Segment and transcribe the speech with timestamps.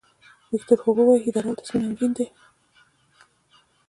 [0.51, 2.25] ویکتور هوګو وایي اراده او تصمیم اړین دي.